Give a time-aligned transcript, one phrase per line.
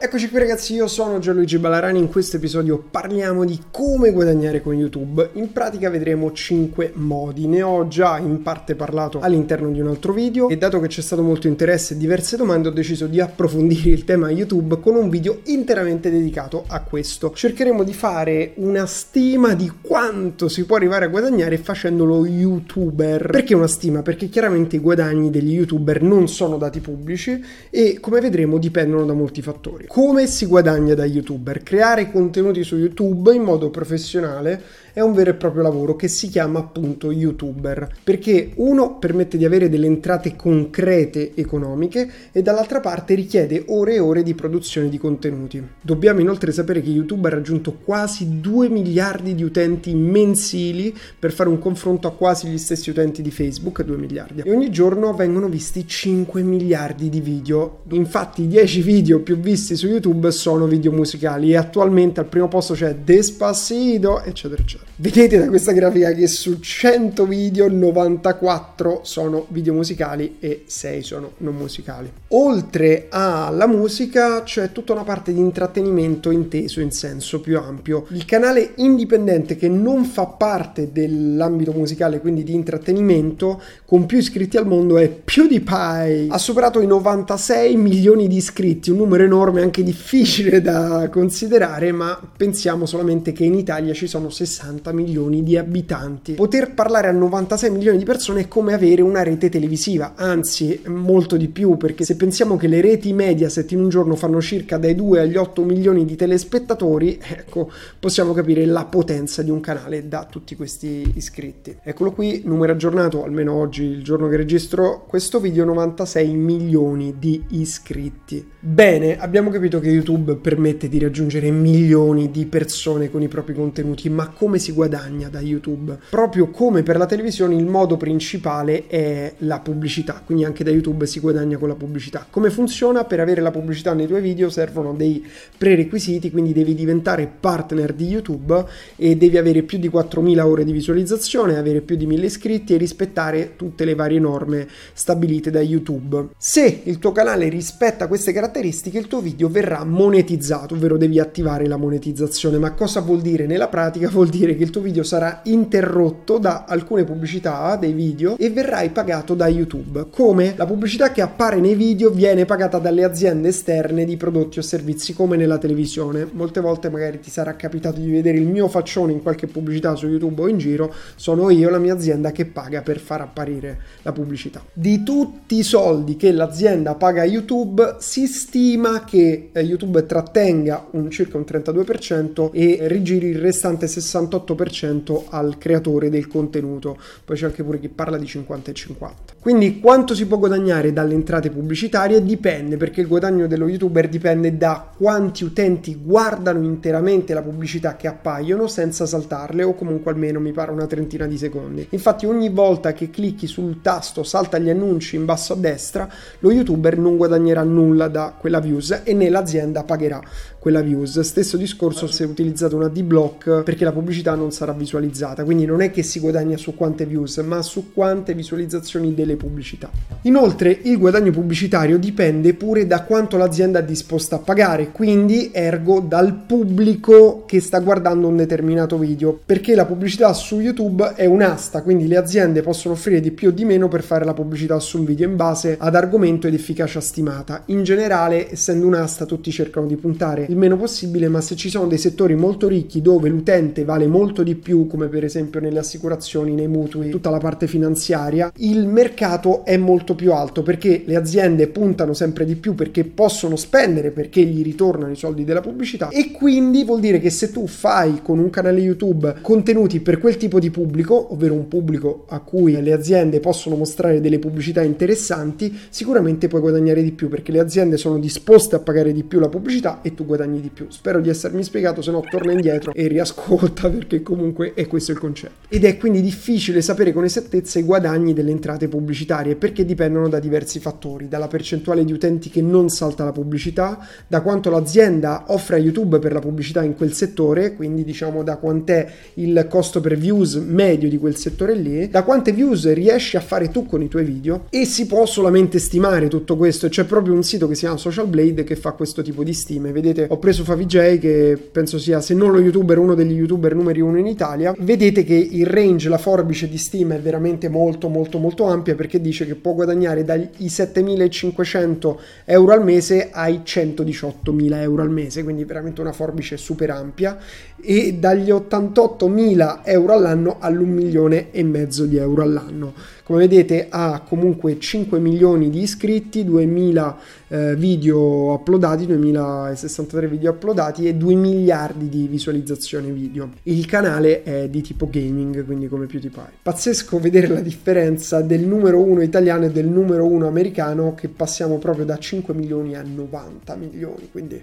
[0.00, 4.74] Eccoci qui ragazzi, io sono Gianluigi Ballarani, in questo episodio parliamo di come guadagnare con
[4.74, 5.30] YouTube.
[5.32, 10.12] In pratica vedremo 5 modi, ne ho già in parte parlato all'interno di un altro
[10.12, 13.90] video e dato che c'è stato molto interesse e diverse domande ho deciso di approfondire
[13.90, 17.32] il tema YouTube con un video interamente dedicato a questo.
[17.32, 23.30] Cercheremo di fare una stima di quanto si può arrivare a guadagnare facendolo youtuber.
[23.32, 24.02] Perché una stima?
[24.02, 29.12] Perché chiaramente i guadagni degli youtuber non sono dati pubblici e come vedremo dipendono da
[29.12, 29.86] molti fattori.
[29.88, 31.62] Come si guadagna da youtuber?
[31.62, 36.28] Creare contenuti su YouTube in modo professionale è un vero e proprio lavoro che si
[36.28, 43.14] chiama appunto youtuber perché uno permette di avere delle entrate concrete economiche e dall'altra parte
[43.14, 45.66] richiede ore e ore di produzione di contenuti.
[45.80, 51.48] Dobbiamo inoltre sapere che YouTube ha raggiunto quasi 2 miliardi di utenti mensili per fare
[51.48, 54.42] un confronto a quasi gli stessi utenti di Facebook, 2 miliardi.
[54.44, 57.84] E ogni giorno vengono visti 5 miliardi di video.
[57.92, 62.48] Infatti i 10 video più visti su YouTube sono video musicali e attualmente al primo
[62.48, 64.90] posto c'è Despacito, eccetera, eccetera.
[64.96, 71.32] Vedete da questa grafica che su 100 video 94 sono video musicali e 6 sono
[71.38, 72.10] non musicali.
[72.28, 78.06] Oltre alla musica c'è tutta una parte di intrattenimento inteso in senso più ampio.
[78.10, 84.56] Il canale indipendente che non fa parte dell'ambito musicale, quindi di intrattenimento, con più iscritti
[84.56, 86.26] al mondo è PewDiePie.
[86.28, 92.20] Ha superato i 96 milioni di iscritti, un numero enorme, anche difficile da considerare, ma
[92.36, 96.32] pensiamo solamente che in Italia ci sono 60 60 milioni di abitanti.
[96.32, 101.36] Poter parlare a 96 milioni di persone è come avere una rete televisiva, anzi molto
[101.36, 104.94] di più, perché se pensiamo che le reti Mediaset in un giorno fanno circa dai
[104.94, 110.26] 2 agli 8 milioni di telespettatori, ecco, possiamo capire la potenza di un canale da
[110.28, 111.76] tutti questi iscritti.
[111.82, 117.44] Eccolo qui, numero aggiornato, almeno oggi, il giorno che registro questo video, 96 milioni di
[117.50, 118.46] iscritti.
[118.58, 124.08] Bene, abbiamo capito che YouTube permette di raggiungere milioni di persone con i propri contenuti,
[124.08, 125.98] ma come si guadagna da YouTube.
[126.10, 131.06] Proprio come per la televisione il modo principale è la pubblicità, quindi anche da YouTube
[131.06, 132.24] si guadagna con la pubblicità.
[132.30, 133.02] Come funziona?
[133.02, 135.26] Per avere la pubblicità nei tuoi video servono dei
[135.56, 138.64] prerequisiti, quindi devi diventare partner di YouTube
[138.94, 142.76] e devi avere più di 4.000 ore di visualizzazione, avere più di 1.000 iscritti e
[142.76, 146.28] rispettare tutte le varie norme stabilite da YouTube.
[146.38, 151.66] Se il tuo canale rispetta queste caratteristiche, il tuo video verrà monetizzato, ovvero devi attivare
[151.66, 152.58] la monetizzazione.
[152.58, 154.08] Ma cosa vuol dire nella pratica?
[154.18, 158.90] Vuol dire che il tuo video sarà interrotto da alcune pubblicità dei video e verrai
[158.90, 160.06] pagato da YouTube.
[160.10, 164.62] Come la pubblicità che appare nei video viene pagata dalle aziende esterne di prodotti o
[164.62, 166.26] servizi come nella televisione.
[166.32, 170.08] Molte volte magari ti sarà capitato di vedere il mio faccione in qualche pubblicità su
[170.08, 174.12] YouTube o in giro, sono io la mia azienda che paga per far apparire la
[174.12, 174.62] pubblicità.
[174.72, 180.86] Di tutti i soldi che l'azienda paga a YouTube si stima che eh, YouTube trattenga
[180.92, 187.36] un circa un 32% e rigiri il restante 68% 100% al creatore del contenuto, poi
[187.36, 189.32] c'è anche pure chi parla di 50 e 50.
[189.40, 194.56] Quindi quanto si può guadagnare dalle entrate pubblicitarie dipende perché il guadagno dello youtuber dipende
[194.56, 200.52] da quanti utenti guardano interamente la pubblicità che appaiono senza saltarle o comunque almeno mi
[200.52, 201.86] pare una trentina di secondi.
[201.90, 206.08] Infatti ogni volta che clicchi sul tasto salta gli annunci in basso a destra,
[206.40, 210.20] lo youtuber non guadagnerà nulla da quella views e né l'azienda pagherà
[210.68, 211.20] quella views.
[211.20, 215.90] Stesso discorso se utilizzato una D-block perché la pubblicità non sarà visualizzata, quindi non è
[215.90, 219.90] che si guadagna su quante views, ma su quante visualizzazioni delle pubblicità.
[220.22, 226.00] Inoltre il guadagno pubblicitario dipende pure da quanto l'azienda è disposta a pagare, quindi ergo
[226.00, 231.82] dal pubblico che sta guardando un determinato video, perché la pubblicità su YouTube è un'asta,
[231.82, 234.98] quindi le aziende possono offrire di più o di meno per fare la pubblicità su
[234.98, 237.62] un video in base ad argomento ed efficacia stimata.
[237.66, 241.86] In generale, essendo un'asta, tutti cercano di puntare il meno possibile, ma se ci sono
[241.86, 246.52] dei settori molto ricchi dove l'utente vale molto di più, come per esempio nelle assicurazioni,
[246.54, 251.68] nei mutui, tutta la parte finanziaria, il mercato è molto più alto perché le aziende
[251.68, 256.08] puntano sempre di più perché possono spendere perché gli ritornano i soldi della pubblicità.
[256.08, 260.36] E quindi vuol dire che se tu fai con un canale YouTube contenuti per quel
[260.36, 265.76] tipo di pubblico, ovvero un pubblico a cui le aziende possono mostrare delle pubblicità interessanti,
[265.90, 269.48] sicuramente puoi guadagnare di più perché le aziende sono disposte a pagare di più la
[269.48, 270.86] pubblicità e tu guadagni guadagni di più.
[270.88, 275.18] Spero di essermi spiegato, se no torna indietro e riascolta perché comunque è questo il
[275.18, 275.66] concetto.
[275.68, 280.38] Ed è quindi difficile sapere con esattezza i guadagni delle entrate pubblicitarie perché dipendono da
[280.38, 285.76] diversi fattori, dalla percentuale di utenti che non salta la pubblicità, da quanto l'azienda offre
[285.76, 290.16] a YouTube per la pubblicità in quel settore, quindi diciamo da quant'è il costo per
[290.16, 294.08] views medio di quel settore lì, da quante views riesci a fare tu con i
[294.08, 297.80] tuoi video e si può solamente stimare tutto questo, c'è proprio un sito che si
[297.80, 299.92] chiama Social Blade che fa questo tipo di stime.
[299.92, 304.00] Vedete, ho preso Favij che penso sia se non lo youtuber uno degli youtuber numeri
[304.00, 304.74] uno in Italia.
[304.78, 309.20] Vedete che il range, la forbice di stima è veramente molto molto molto ampia perché
[309.20, 315.64] dice che può guadagnare dagli 7500 euro al mese ai 118.000 euro al mese, quindi
[315.64, 317.38] veramente una forbice super ampia
[317.80, 322.92] e dagli 88.000 euro all'anno all'un milione e mezzo di euro all'anno.
[323.28, 331.06] Come vedete ha comunque 5 milioni di iscritti, 2000 eh, video uploadati, 2063 video uploadati
[331.06, 333.50] e 2 miliardi di visualizzazioni video.
[333.64, 336.52] Il canale è di tipo gaming, quindi come PewDiePie.
[336.62, 341.76] Pazzesco vedere la differenza del numero 1 italiano e del numero 1 americano che passiamo
[341.76, 344.62] proprio da 5 milioni a 90 milioni, quindi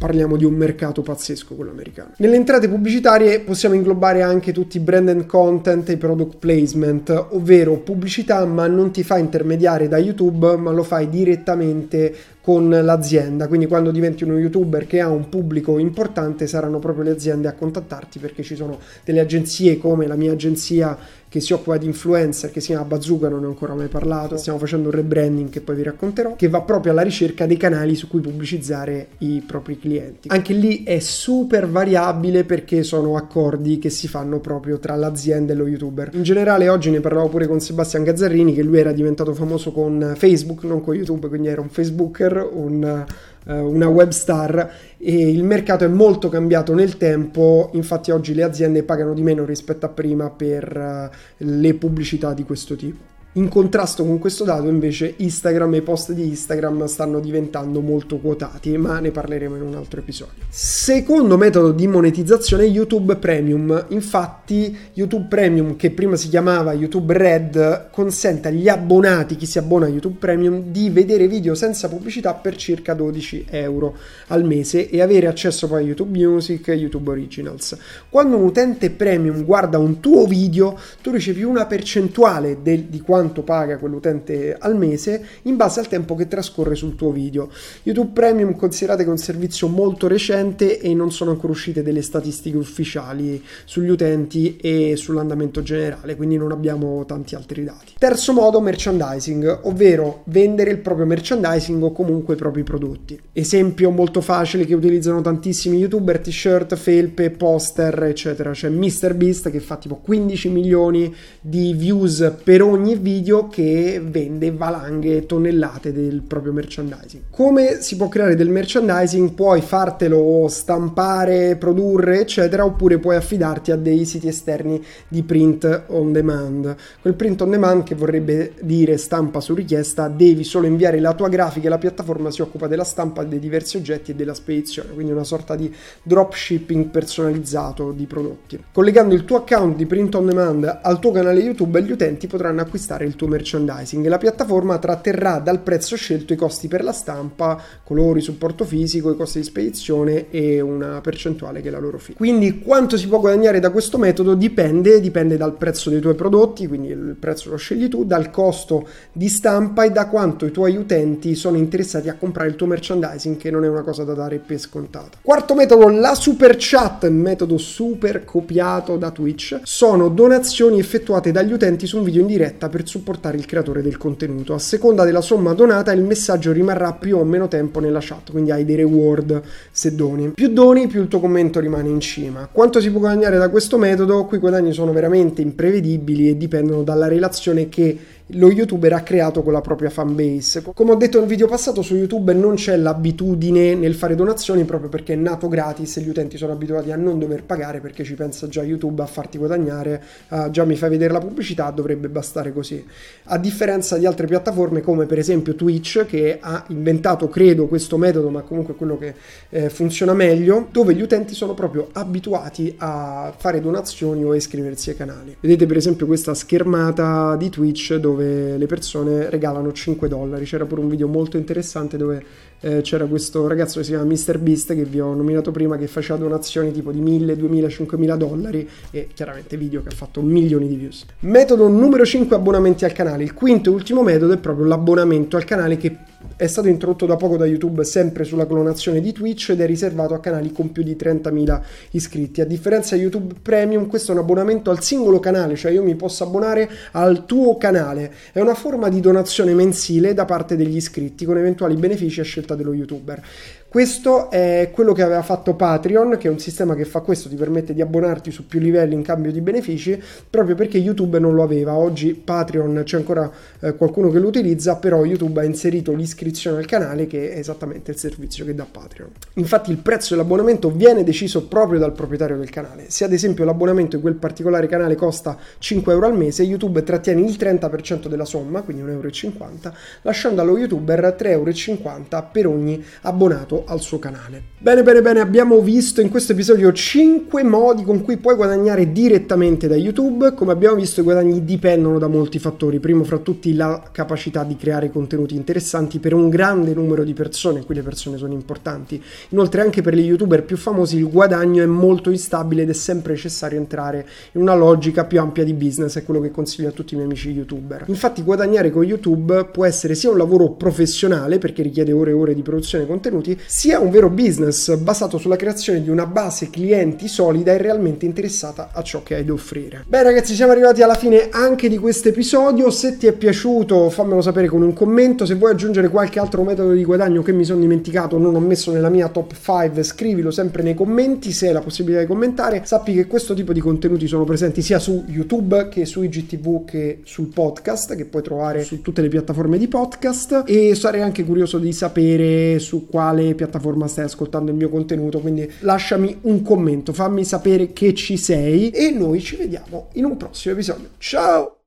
[0.00, 2.12] parliamo di un mercato pazzesco quello americano.
[2.16, 7.26] Nelle entrate pubblicitarie possiamo inglobare anche tutti i brand and content e i product placement,
[7.32, 13.46] ovvero pubblicità ma non ti fa intermediare da YouTube, ma lo fai direttamente con l'azienda.
[13.46, 17.52] Quindi quando diventi uno youtuber che ha un pubblico importante saranno proprio le aziende a
[17.52, 20.96] contattarti perché ci sono delle agenzie come la mia agenzia
[21.30, 24.36] che si occupa di influencer che si chiama Bazooka, non ne ho ancora mai parlato.
[24.36, 27.94] Stiamo facendo un rebranding che poi vi racconterò, che va proprio alla ricerca dei canali
[27.94, 30.28] su cui pubblicizzare i propri clienti.
[30.28, 35.56] Anche lì è super variabile perché sono accordi che si fanno proprio tra l'azienda e
[35.56, 36.10] lo youtuber.
[36.14, 40.14] In generale oggi ne parlavo pure con Sebastian Gazzarrini che lui era diventato famoso con
[40.16, 43.04] Facebook, non con YouTube, quindi era un Facebooker, un
[43.46, 48.82] una web star e il mercato è molto cambiato nel tempo, infatti oggi le aziende
[48.82, 53.18] pagano di meno rispetto a prima per uh, le pubblicità di questo tipo.
[53.34, 58.18] In contrasto con questo dato invece Instagram e i post di Instagram stanno diventando molto
[58.18, 60.42] quotati, ma ne parleremo in un altro episodio.
[60.48, 63.84] Secondo metodo di monetizzazione YouTube Premium.
[63.90, 69.86] Infatti YouTube Premium, che prima si chiamava YouTube Red, consente agli abbonati, chi si abbona
[69.86, 75.00] a YouTube Premium, di vedere video senza pubblicità per circa 12 euro al mese e
[75.02, 77.76] avere accesso poi a YouTube Music e YouTube Originals.
[78.08, 83.18] Quando un utente premium guarda un tuo video, tu ricevi una percentuale del, di quanto
[83.20, 87.50] quanto paga quell'utente al mese in base al tempo che trascorre sul tuo video.
[87.82, 92.00] YouTube Premium considerate che è un servizio molto recente e non sono ancora uscite delle
[92.00, 97.92] statistiche ufficiali sugli utenti e sull'andamento generale, quindi non abbiamo tanti altri dati.
[97.98, 103.20] Terzo modo, merchandising, ovvero vendere il proprio merchandising o comunque i propri prodotti.
[103.32, 108.52] Esempio molto facile che utilizzano tantissimi youtuber, t-shirt, felpe, poster, eccetera.
[108.52, 114.52] C'è MrBeast che fa tipo 15 milioni di views per ogni video video che vende
[114.52, 117.24] valanghe tonnellate del proprio merchandising.
[117.30, 119.32] Come si può creare del merchandising?
[119.32, 126.12] Puoi fartelo stampare, produrre, eccetera, oppure puoi affidarti a dei siti esterni di print on
[126.12, 126.76] demand.
[127.00, 131.28] Quel print on demand che vorrebbe dire stampa su richiesta, devi solo inviare la tua
[131.28, 135.10] grafica e la piattaforma si occupa della stampa dei diversi oggetti e della spedizione, quindi
[135.10, 135.72] una sorta di
[136.04, 138.62] dropshipping personalizzato di prodotti.
[138.72, 142.60] Collegando il tuo account di print on demand al tuo canale YouTube, gli utenti potranno
[142.60, 147.60] acquistare il tuo merchandising la piattaforma tratterrà dal prezzo scelto i costi per la stampa,
[147.84, 152.14] colori, supporto fisico, i costi di spedizione e una percentuale che è la loro fee.
[152.14, 156.66] Quindi quanto si può guadagnare da questo metodo dipende, dipende dal prezzo dei tuoi prodotti,
[156.66, 160.76] quindi il prezzo lo scegli tu, dal costo di stampa e da quanto i tuoi
[160.76, 164.38] utenti sono interessati a comprare il tuo merchandising, che non è una cosa da dare
[164.38, 165.18] per scontata.
[165.22, 171.86] Quarto metodo, la super chat, metodo super copiato da Twitch, sono donazioni effettuate dagli utenti
[171.86, 174.52] su un video in diretta per supportare il creatore del contenuto.
[174.52, 178.50] A seconda della somma donata il messaggio rimarrà più o meno tempo nella chat, quindi
[178.50, 180.30] hai dei reward se doni.
[180.30, 182.48] Più doni, più il tuo commento rimane in cima.
[182.50, 184.24] Quanto si può guadagnare da questo metodo?
[184.24, 187.96] Qui i guadagni sono veramente imprevedibili e dipendono dalla relazione che
[188.32, 190.62] lo youtuber ha creato con la propria fanbase.
[190.74, 194.88] Come ho detto nel video passato, su YouTube non c'è l'abitudine nel fare donazioni proprio
[194.88, 198.14] perché è nato gratis e gli utenti sono abituati a non dover pagare perché ci
[198.14, 202.52] pensa già YouTube a farti guadagnare, uh, già mi fai vedere la pubblicità, dovrebbe bastare
[202.52, 202.84] così.
[203.24, 208.30] A differenza di altre piattaforme come per esempio Twitch che ha inventato, credo, questo metodo,
[208.30, 209.14] ma comunque quello che
[209.48, 214.96] eh, funziona meglio, dove gli utenti sono proprio abituati a fare donazioni o iscriversi ai
[214.96, 215.36] canali.
[215.40, 220.44] Vedete per esempio questa schermata di Twitch dove dove le persone regalano 5 dollari.
[220.44, 222.22] C'era pure un video molto interessante dove
[222.60, 226.18] eh, c'era questo ragazzo che si chiama MrBeast che vi ho nominato prima che faceva
[226.18, 230.76] donazioni tipo di 1000, 2000, 5000 dollari e chiaramente video che ha fatto milioni di
[230.76, 231.06] views.
[231.20, 233.24] Metodo numero 5 abbonamenti al canale.
[233.24, 235.96] Il quinto e ultimo metodo è proprio l'abbonamento al canale che
[236.36, 240.14] è stato introdotto da poco da YouTube sempre sulla clonazione di Twitch ed è riservato
[240.14, 242.40] a canali con più di 30.000 iscritti.
[242.40, 245.94] A differenza di YouTube Premium, questo è un abbonamento al singolo canale, cioè io mi
[245.94, 248.12] posso abbonare al tuo canale.
[248.32, 252.54] È una forma di donazione mensile da parte degli iscritti con eventuali benefici a scelta
[252.54, 253.22] dello YouTuber.
[253.70, 257.36] Questo è quello che aveva fatto Patreon, che è un sistema che fa questo, ti
[257.36, 259.96] permette di abbonarti su più livelli in cambio di benefici,
[260.28, 261.74] proprio perché YouTube non lo aveva.
[261.74, 266.66] Oggi Patreon c'è ancora eh, qualcuno che lo utilizza, però YouTube ha inserito l'iscrizione al
[266.66, 269.10] canale, che è esattamente il servizio che dà Patreon.
[269.34, 272.86] Infatti il prezzo dell'abbonamento viene deciso proprio dal proprietario del canale.
[272.88, 277.20] Se ad esempio l'abbonamento di quel particolare canale costa 5 euro al mese, YouTube trattiene
[277.20, 283.58] il 30% della somma, quindi 1,50 euro, lasciando allo YouTuber 3,50 euro per ogni abbonato
[283.66, 284.42] al suo canale.
[284.58, 289.68] Bene, bene, bene, abbiamo visto in questo episodio 5 modi con cui puoi guadagnare direttamente
[289.68, 290.34] da YouTube.
[290.34, 294.56] Come abbiamo visto i guadagni dipendono da molti fattori, primo fra tutti la capacità di
[294.56, 299.02] creare contenuti interessanti per un grande numero di persone, qui le persone sono importanti.
[299.30, 303.12] Inoltre anche per gli YouTuber più famosi il guadagno è molto instabile ed è sempre
[303.14, 306.94] necessario entrare in una logica più ampia di business, è quello che consiglio a tutti
[306.94, 307.84] i miei amici YouTuber.
[307.86, 312.34] Infatti guadagnare con YouTube può essere sia un lavoro professionale perché richiede ore e ore
[312.34, 317.50] di produzione contenuti, sia un vero business basato sulla creazione di una base clienti solida
[317.52, 319.84] e realmente interessata a ciò che hai da offrire.
[319.88, 324.22] Beh ragazzi siamo arrivati alla fine anche di questo episodio, se ti è piaciuto fammelo
[324.22, 327.58] sapere con un commento, se vuoi aggiungere qualche altro metodo di guadagno che mi sono
[327.58, 331.32] dimenticato non ho messo nella mia top 5 scrivilo sempre nei commenti.
[331.32, 334.78] Se hai la possibilità di commentare, sappi che questo tipo di contenuti sono presenti sia
[334.78, 339.58] su YouTube che su IGTV che sul podcast che puoi trovare su tutte le piattaforme
[339.58, 340.44] di podcast.
[340.46, 345.50] E sarei anche curioso di sapere su quale piattaforma stai ascoltando il mio contenuto, quindi
[345.60, 350.54] lasciami un commento, fammi sapere che ci sei e noi ci vediamo in un prossimo
[350.54, 350.88] episodio.
[350.98, 351.59] Ciao!